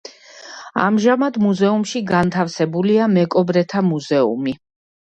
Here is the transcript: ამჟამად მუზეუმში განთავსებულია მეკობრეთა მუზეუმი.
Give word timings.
ამჟამად 0.85 1.37
მუზეუმში 1.45 2.03
განთავსებულია 2.13 3.13
მეკობრეთა 3.17 3.89
მუზეუმი. 3.93 4.61